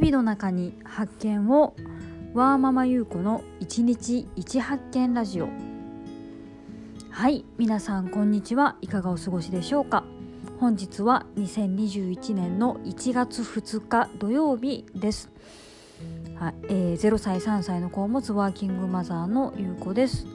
[0.00, 1.74] 々の中に発見を
[2.32, 5.48] ワーママ優子の一日一発見ラジオ。
[7.10, 8.76] はい皆さんこんにちは。
[8.80, 10.04] いかがお過ごしでしょうか？
[10.58, 15.30] 本日は2021年の1月2日土曜日です。
[16.36, 20.26] はい、えー、0歳3歳の子を持つワーキングマザーの優子です。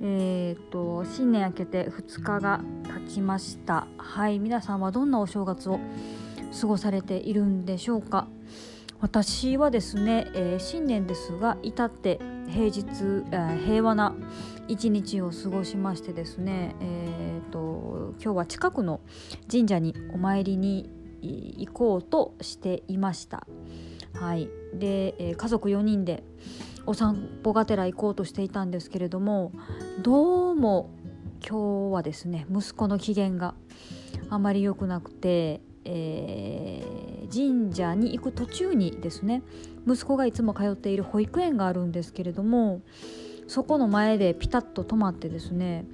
[0.00, 2.60] えーと、新年明けて2日が
[3.06, 3.86] 経ちました。
[3.98, 5.78] はい皆さんはどんなお正月を
[6.60, 8.26] 過ごされているんでしょうか？
[9.00, 12.18] 私はですね、えー、新年ですが至って
[12.48, 12.84] 平日、
[13.30, 14.14] えー、平和な
[14.68, 19.00] 一日を過ごしましてですね、えーと、今日は近くの
[19.50, 23.46] 神社にお参りに行こうとしていました。
[24.14, 26.22] はい、で、えー、家族4人で
[26.86, 29.52] お散歩がてら行こうとしていたんですけれども
[30.00, 30.90] どうも
[31.46, 33.54] 今日はですね息子の機嫌が
[34.30, 39.42] あまり良くなくて、えー、神社に行く途中にですね
[39.86, 42.82] 息子がいつも通っている保育園があるんですけれども
[43.46, 45.86] そこの前でピタッと止まってですね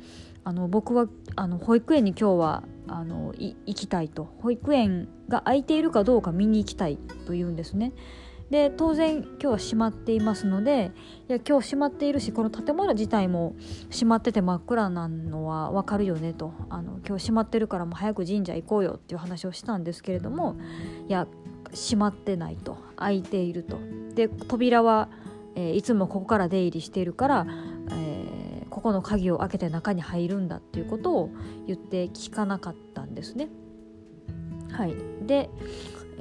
[0.45, 1.07] あの僕は
[1.37, 7.93] あの保育園に今日はあの行きたいと保育園が空いているかどうか見に行きたいと言うんですね。
[8.53, 10.93] で当然今日は閉まっていますので
[11.27, 13.57] いや今日閉まっているしこの建物自体も
[13.91, 16.53] 閉まってて真っ暗なのは分かるよねと。
[16.69, 20.57] あの今日閉まってるからもう早く神社行こうよっていう話をしたんですけれども
[21.09, 21.27] いや
[21.71, 22.77] 閉まってないと。
[22.97, 23.79] 開いていると。
[24.15, 25.09] で扉は、
[25.55, 27.47] えー、いつもここから出入りしているから、
[27.91, 31.31] えー、ここの鍵を開けて中に入るんだっていうことを
[31.67, 33.49] 言って聞かなかったんですね。
[34.73, 34.95] はい、
[35.27, 35.49] で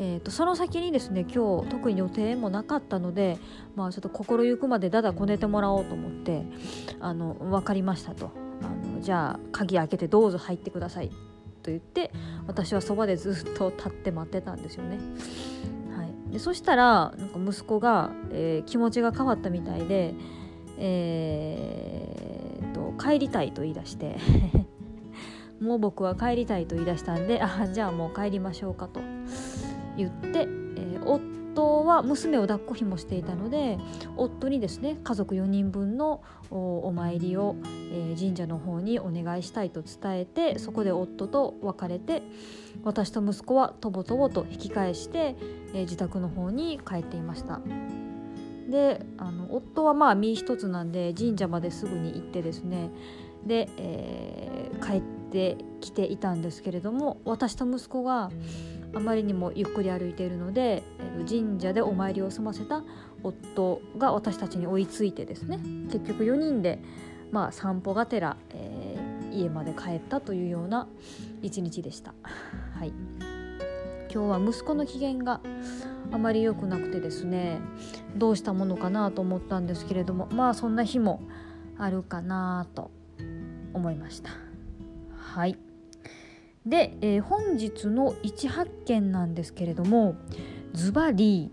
[0.03, 3.37] えーと、その先にですね今日特に予定もなかったので、
[3.75, 6.43] まあ、ちょっと心ゆくまでだだこねてもらおうと思って
[6.99, 8.31] あの分かりましたと
[8.63, 11.09] あのじゃあ鍵開けてどうぞ入ってください
[11.61, 12.11] と言って
[12.47, 14.97] 私はそばでずっと立って待ってたんですよね。
[15.95, 20.15] はい、でそしたらなんか息子が、えー、気持ちが変わったみたいで、
[20.79, 24.17] えーと帰りたいと言い出して
[25.61, 29.10] もう僕は帰りたいと言い出したんであじゃあもう帰りましょうかと。
[29.97, 33.77] 言って、えー、夫は娘を抱っこひもしていたので
[34.17, 37.55] 夫にですね家族4人分のお参りを、
[37.91, 42.23] えー、神社の方にお願いしたいと伝えてそこで夫と別れて
[42.83, 45.35] 私と息子はとぼとぼと引き返して、
[45.73, 47.59] えー、自宅の方に帰っていました。
[48.69, 52.89] であの夫はまあ身一つなんで神社まですぐに行ってですね
[53.45, 58.31] で、えー、帰ってきていたんですけれども私と息子が
[58.93, 60.83] あまりにもゆっくり歩いているので
[61.27, 62.83] 神社でお参りを済ませた
[63.23, 65.59] 夫が私たちに追いついてですね
[65.91, 66.79] 結局4人で、
[67.31, 70.87] まあ、散歩がてら、えー、家まで帰ったというような
[71.41, 72.13] 一日でした。
[72.77, 72.93] はい、
[74.11, 75.41] 今日は息子の機嫌が
[76.11, 77.59] あまり良くなくてですね
[78.15, 81.21] どうしたものかなと思ったんですけれどもまあそんな日も
[81.77, 82.91] あるかなと
[83.73, 84.31] 思いました。
[85.15, 85.57] はい
[86.65, 90.15] で、えー、本日の一発見なんですけれども
[90.73, 91.51] ズバリ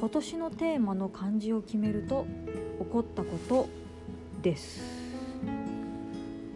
[0.00, 2.26] 今年のテーマの漢字を決めると
[2.78, 3.68] 起こったこと
[4.42, 4.80] です。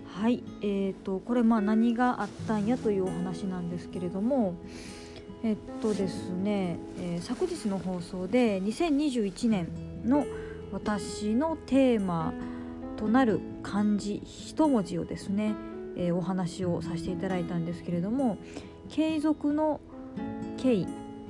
[0.07, 4.55] はい、えー、とこれまあ何があったんやというお話なんですけれども、
[5.45, 9.69] えっとですね、えー、昨日の放送で2021年
[10.05, 10.25] の
[10.71, 12.33] 私のテーマ
[12.97, 15.55] となる漢字一文字をですね、
[15.97, 18.39] えー、お話をさせていただいたんですけれども
[18.89, 19.81] 継続の
[20.59, 20.87] 継、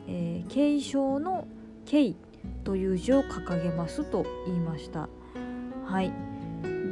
[0.07, 1.47] えー、継承の
[1.87, 2.15] 継
[2.65, 5.09] という字を掲げますと言いました。
[5.87, 6.13] はい、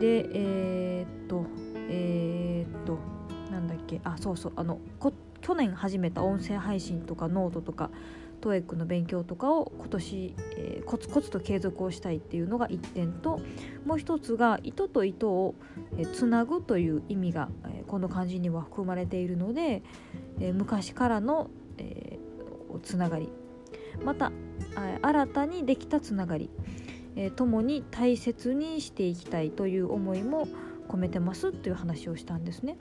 [0.00, 1.44] でえー、っと
[1.88, 2.98] えー、っと
[3.50, 4.00] なんだっけ？
[4.04, 5.12] あそうそうあのこ
[5.50, 7.90] 去年始めた音声配信とかノートとか
[8.40, 13.40] TOEIC の勉強とかを今年、えー、コツコツと継続をしたいっていうのが1点と
[13.84, 15.56] もう一つが糸と糸を、
[15.98, 19.82] え、つなぐという意味が、えー、この漢字には含まれているので、
[20.38, 23.28] えー、昔からの、えー、つながり。
[24.04, 24.30] また
[25.02, 26.48] 新たにできたつながり、
[27.16, 30.46] えー、共に大切にしていきたいという思いも
[30.88, 32.78] 込めてますという話をしたんですね。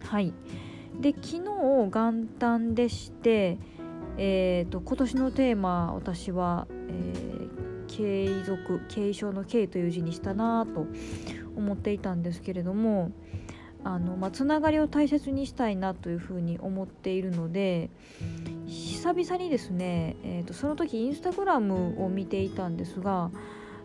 [0.00, 0.34] はい。
[1.00, 1.40] で昨日
[1.90, 3.58] 元旦でして、
[4.18, 10.86] えーと、今年のテーマ私は、えー、継続継承の継という字にしたなと
[11.56, 13.12] 思っていたんですけれども
[13.82, 17.88] あの、まあ、つながりを大切にしたいなというふうに思っているので
[18.66, 23.30] 久々にですね、えーと、その時インスタグラムを見ていたんですが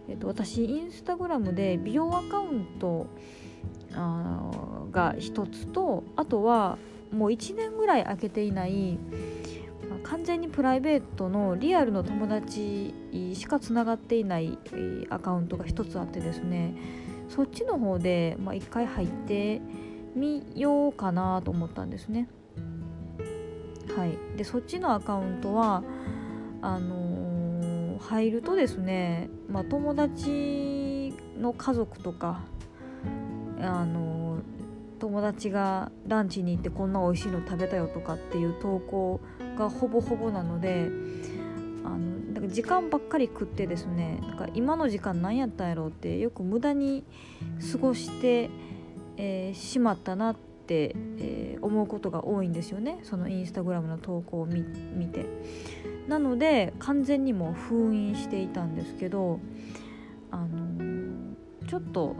[0.07, 3.07] えっと、私インスタグラムで美容アカウント
[3.93, 4.51] あ
[4.91, 6.77] が一つとあとは
[7.15, 8.99] もう1年ぐらい空けていない
[10.03, 12.93] 完全にプライベートのリアルの友達
[13.33, 14.57] しかつながっていない
[15.09, 16.75] アカウントが一つあってですね
[17.29, 19.61] そっちの方で、まあ、1回入って
[20.15, 22.29] みようかなと思ったんですね。
[23.97, 25.83] はい、でそっちのアカウントは
[26.61, 32.41] あのー、入るとですね、まあ、友達の家族とか
[33.61, 34.24] あの
[35.05, 39.21] 友達がランチに行ってこんな美味しいの食べたよとかっていう投稿
[39.55, 40.89] がほぼほぼなので
[41.83, 47.03] あのだから時間ばっかり食ってですねなんか今の時間何やったんやろうってよく無駄に
[47.71, 48.49] 過ごして、
[49.17, 50.35] えー、しまったなっ
[50.65, 54.63] て、えー、思うことが多いんですよねそのインスタグラムの投稿を見
[55.07, 55.27] て。
[56.07, 59.39] なので完全にも封印していたんですけど
[60.29, 61.35] あの
[61.67, 62.15] ちょっと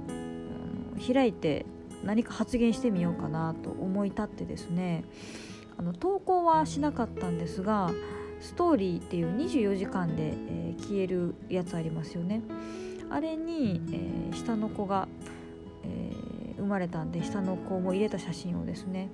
[1.08, 1.68] 開いて
[2.06, 5.04] 何か発言してみようかなと思い立ってですね
[5.78, 7.92] あの投稿はしなかったんですが
[8.40, 12.42] ストーリーっていう24時間で、えー、消えるやつありますよね。
[13.10, 15.08] あれに、えー、下の子が、
[15.84, 19.10] えー、生まれたんで下の子も入れた写真をですね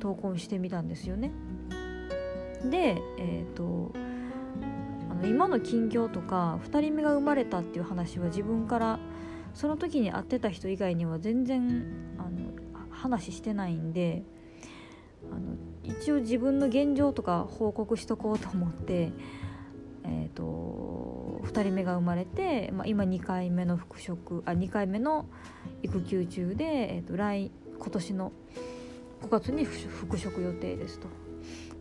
[0.00, 1.32] 投稿してみたんですよね。
[2.70, 3.92] でえっ、と
[5.10, 8.98] あの今の近況とか2人目が生まれたっていう話は自分から
[9.54, 11.84] その時に会ってた人以外には全然
[13.02, 14.22] 話してないんで
[15.30, 19.10] あの一応自分の現状とか報告しとこうと思って、
[20.04, 25.26] えーと、2人目が生まれて、まあ、今2回目の復職あ2回目の
[25.82, 28.32] 育休中で、えーと、来今年の
[29.22, 31.08] 5月に復職予定ですと。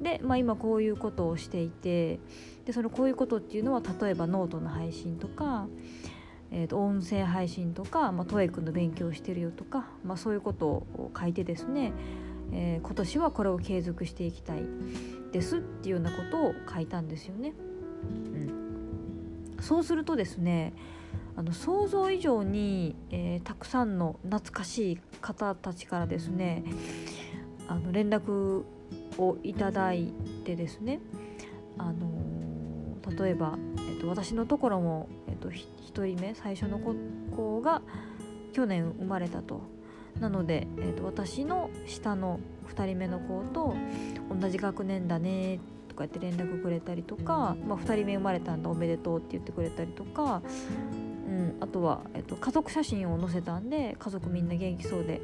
[0.01, 2.19] で、まあ、今こういうことをしていて
[2.65, 5.68] でそのこういうことっていうのは例えばノートの配信とか
[6.51, 11.94] えー、と音声配信とか、まあ、トエ君の勉強してるよとか、まあ、そういうことを書いてですね、
[12.51, 14.63] えー、今年はこれを継続していきたい
[15.31, 17.53] ですっていうようなことを書いたんですよね。
[18.03, 20.74] うん、そうするとですね
[21.38, 26.63] あの想像以上に、えー、たくさんの懐かしい方たちからですね
[27.68, 28.63] あの連絡
[29.18, 30.13] をいただい
[30.44, 31.00] てですね
[31.77, 32.12] あの
[33.18, 33.57] 例えば、
[34.01, 35.07] と、私のところも
[35.39, 37.81] と、1人目最初の子が
[38.51, 39.62] 去年生まれたと
[40.19, 42.39] なので、えーと、私の下の
[42.74, 43.75] 2人目の子と
[44.30, 50.42] 同じ学年だねとか言って連絡くれたりとか、まあ、2人目生まれたんだおめでとうって言ってくれたりとか、
[51.27, 55.21] うん、あとは、えーと、家族写真を載せたんで家族みんな元気そうで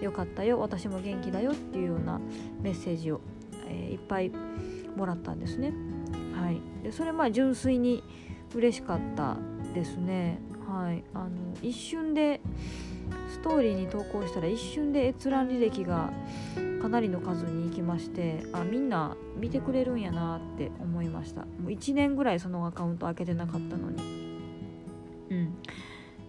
[0.00, 2.20] よかったよ私も元気だよっていうような
[2.60, 3.20] メッセージを、
[3.68, 4.30] えー、いっぱい
[4.96, 5.72] もらったんですね。
[6.40, 8.02] はい、でそれまあ純粋に
[8.54, 9.36] 嬉しかった
[9.74, 10.38] ですね。
[10.68, 11.04] はい。
[11.14, 11.30] あの
[11.62, 12.40] 一瞬で
[13.28, 16.10] ストーリーに投稿したら一瞬で閲覧履歴が
[16.80, 21.42] かなりの数に行きましてあみんな見てくれるんやなって思いました。
[21.42, 24.02] もう1年ぐらいそのアカウント開けてなかったのに。
[25.30, 25.54] うん。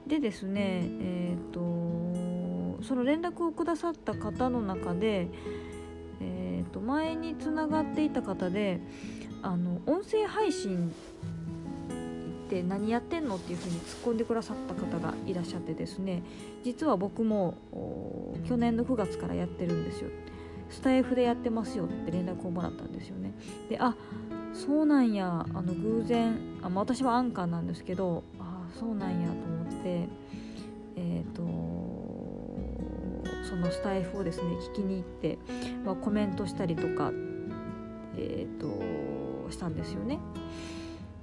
[0.08, 5.28] でですねえっ、ー、とその連絡をくださった方の中で
[6.20, 8.80] えー、と前につながっていた方で
[9.42, 10.92] あの音声配信
[12.48, 16.24] って何やってんのっていうふうに突っ込んでくださった方がいらっしゃってですね
[16.64, 17.56] 実は僕も
[18.48, 20.10] 去年の9月からやってるんですよ。
[20.70, 23.34] スタイフでやってますよって連絡をもらったんですよね。
[23.70, 23.96] であ
[24.54, 25.46] そうなんや。
[25.54, 30.08] あの偶然あ、まあ、私はアンカーなんですけどああそうなんやと思って
[30.96, 31.42] えっ、ー、と
[33.50, 35.38] そのスタイフをですね聞きに行って、
[35.86, 37.12] まあ、コメントしたりとか
[38.18, 38.68] えっ、ー、と
[39.52, 40.20] したんですよね。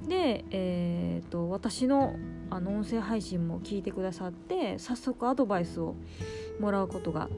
[0.09, 2.17] で、えーと、私の
[2.51, 5.97] あの音声配信も聞いてくださって早速アドバイスを
[6.61, 7.29] もらうことが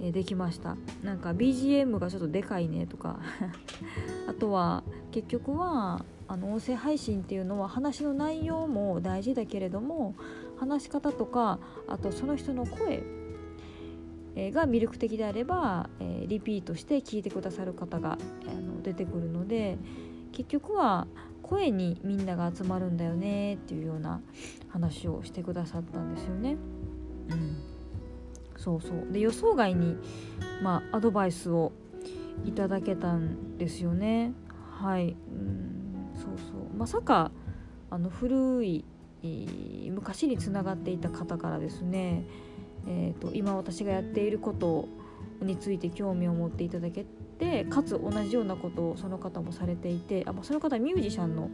[0.00, 0.76] できました。
[1.02, 3.20] なんか BGM がちょっとでかいねとか。
[4.28, 10.14] あとは結局はあの音声配信っていうのは話の内容も大事だけれども
[10.58, 13.04] 話し方とかあとその人の声
[14.52, 19.78] が魅力的であれば、え、リピートして聞いてくださる方があの出てくるので
[20.36, 21.06] 結局は
[21.42, 24.20] 声にみんなが集まるんだよねっていうような
[24.68, 26.58] 話をしてくださったんですよね。
[27.30, 27.56] うん、
[28.58, 29.96] そうそうで予想外に、
[30.62, 31.72] まあ、アドバイスを
[32.44, 34.34] いただけたんですよね。
[34.78, 37.30] はい、うん、そうそうまさか
[37.88, 38.84] あの古い
[39.90, 42.26] 昔につながっていた方からですね、
[42.86, 44.86] えーと、今私がやっていること
[45.42, 47.04] について興味を持っていただけ
[47.38, 51.50] てかつ同じようなことをその方もされていてあその方はミュージシャンの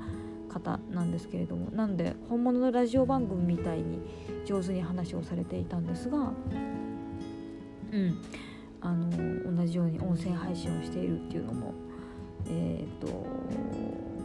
[0.48, 4.00] 方なんですけれどもなんで本物のラジオ番組みたいに
[4.44, 8.18] 上手に話をされていたんですが、うん、
[8.80, 11.72] あの同じように音声配信をしているっていうのも、
[12.46, 13.26] えーと、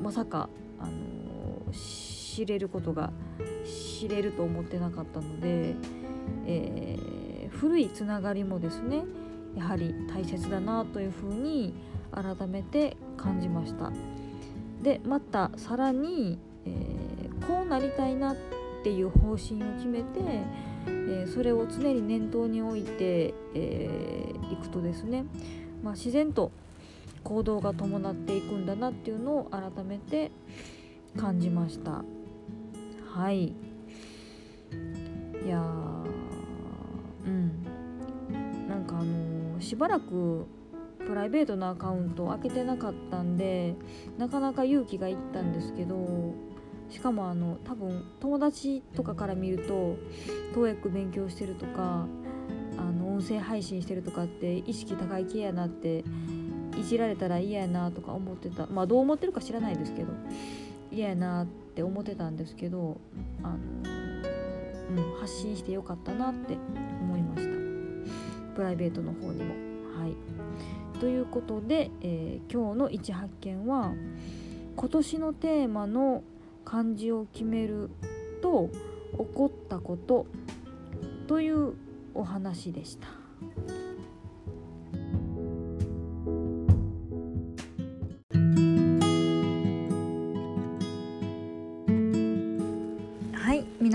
[0.04, 0.50] まさか
[0.80, 3.12] あの知れることが
[3.66, 5.76] 知れると思ってなかったので、
[6.46, 9.04] えー、古いつながりもですね
[9.58, 11.74] やはり大切だなというふうに
[12.12, 13.92] 改めて感じました。
[14.82, 18.38] でまたさらに、えー、こうなりたいなっ
[18.84, 20.06] ていう方針を決めて、
[20.86, 25.26] えー、それを常に念頭に置いてい、えー、くとですね、
[25.84, 26.52] まあ、自然と
[27.24, 30.32] 行動が伴っていくんだなっていうのを改めて
[31.18, 32.04] 感じました。
[33.10, 33.48] はい。
[33.48, 33.54] い
[35.50, 35.60] や
[37.26, 37.64] うん。
[38.68, 39.37] なんかあのー、
[39.68, 40.48] しばらく
[41.06, 43.76] プライベートなアカウントを開けてなかったんで
[44.18, 46.34] なかなか勇気がいったんですけど
[46.90, 49.98] しかもあの多分友達とかから見ると
[50.56, 52.08] TOEIC 勉強してるとか
[52.78, 56.06] あの音声配信してるとかって意識高い系やなって
[56.80, 58.68] いじられたら嫌やなとか思ってた。
[58.68, 60.14] まあどう思ってるか知らないですけど
[60.92, 63.02] 嫌やなって思ってたんですけど
[63.44, 63.58] あの、
[65.04, 66.58] うん、発信してよかったなって
[68.58, 69.54] プライベートの方にも
[70.00, 70.16] はい。
[71.00, 73.94] ということで、えー、今日の一発見は
[74.76, 76.24] 今年のテーマの
[76.66, 77.92] 漢字を決める
[78.42, 78.70] と
[79.12, 80.26] 起こったこと
[81.28, 81.76] という
[82.16, 83.08] お話でした。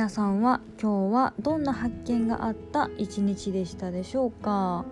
[0.02, 4.84] 皆さんは今日はどんな発見があった一日でしたでしょうか？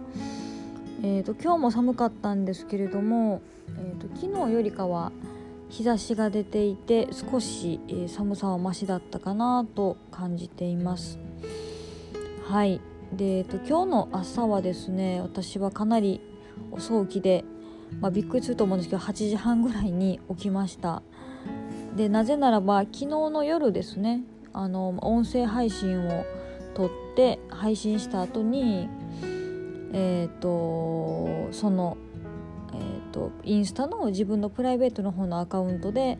[1.03, 3.43] えーと、今日も寒かったんですけれども、
[3.77, 5.11] えーと、昨日よりかは
[5.69, 11.19] 日差しが出ていて少し、えー、寒さはマシだったかなと感じています。
[12.45, 12.81] はい。
[13.13, 16.21] で、えーと、今日の朝はですね私はかなり
[16.71, 17.45] 遅起きで、
[18.01, 21.03] まあ、びっくりすると思うんですけど8時半ぐらいに起きました。
[21.97, 26.25] でなぜならば昨日の夜ですねあの音声配信を
[26.75, 28.89] 撮って配信した後に
[29.93, 31.97] えっ、ー、とその、
[32.73, 36.19] えーと、インスタの自分のプライベートの方のアカウントで、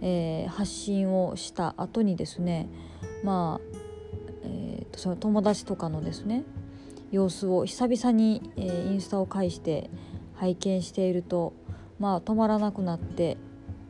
[0.00, 2.68] えー、発信をした後にですね
[3.22, 3.76] まあ、
[4.44, 6.44] えーと、その友達とかのですね
[7.10, 9.88] 様子を久々に、え、インスタを介して
[10.34, 11.52] 拝見していると
[11.98, 13.36] まあ止まらなくなって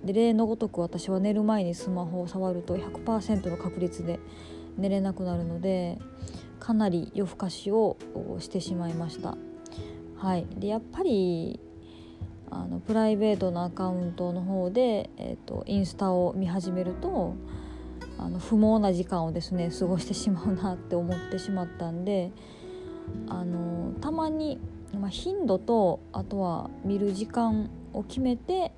[0.05, 4.21] で例のごとく私は寝る前にスマホを触ると100%の確率で
[4.77, 5.99] 寝れなくなるので
[6.61, 7.97] かなり夜更かしを
[8.39, 9.37] してしまいました。
[10.17, 11.61] はい、でやっぱり
[12.51, 17.35] あのプライベートなアカウントの方で、えーと、インスタを見始めると
[18.17, 22.31] あの不毛な時間をですね過ごしてしまうなって思ってしまったんで
[23.29, 24.61] あのたまに、
[24.99, 28.73] まあ、頻度とあとは見る時間を決めて、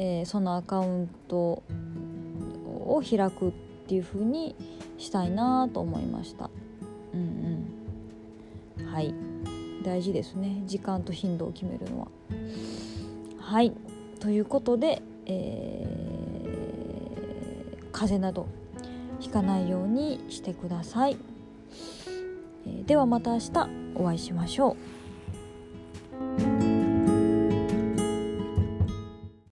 [0.00, 3.52] えー、そのアカウントを開くっ
[3.88, 4.54] ていう風に
[4.96, 6.50] したいなと思いました。
[7.12, 7.66] うん
[8.78, 8.86] うん。
[8.86, 9.12] はい。
[9.82, 10.62] 大事ですね。
[10.66, 12.06] 時間と頻度を決めるのは。
[13.40, 13.72] はい。
[14.20, 18.46] ということで、えー、風邪など
[19.18, 21.16] ひかないようにしてください、
[22.66, 23.50] えー、ではまた明日
[23.96, 24.97] お会いしましょう。